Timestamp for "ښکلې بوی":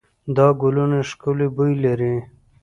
1.09-1.73